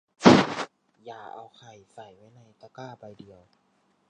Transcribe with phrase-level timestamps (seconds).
[1.05, 3.41] อย่าเอาไข่ใส่ไว้ในตะกร้าใบเดียว